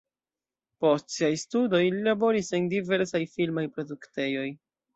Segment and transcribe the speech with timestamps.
[0.85, 4.51] Post siaj studoj li laboris en diversaj filmaj produktejoj.